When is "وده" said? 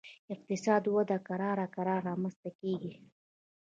0.97-1.17